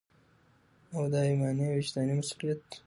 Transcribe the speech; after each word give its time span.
او 0.95 1.03
دا 1.13 1.21
ایماني 1.29 1.65
او 1.67 1.75
وجداني 1.79 2.13
مسؤلیت 2.19 2.61